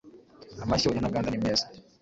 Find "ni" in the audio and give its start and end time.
1.29-1.39